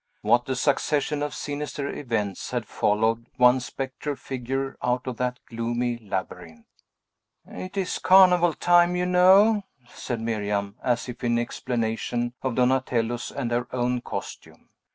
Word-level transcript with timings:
What 0.23 0.49
a 0.49 0.55
succession 0.55 1.21
of 1.21 1.35
sinister 1.35 1.87
events 1.87 2.49
had 2.49 2.65
followed 2.65 3.27
one 3.37 3.59
spectral 3.59 4.15
figure 4.15 4.75
out 4.81 5.05
of 5.05 5.17
that 5.17 5.37
gloomy 5.45 5.99
labyrinth. 5.99 6.65
"It 7.45 7.77
is 7.77 7.99
carnival 7.99 8.55
time, 8.55 8.95
you 8.95 9.05
know," 9.05 9.63
said 9.89 10.19
Miriam, 10.19 10.73
as 10.81 11.07
if 11.07 11.23
in 11.23 11.37
explanation 11.37 12.33
of 12.41 12.55
Donatello's 12.55 13.31
and 13.31 13.51
her 13.51 13.67
own 13.71 14.01
costume. 14.01 14.69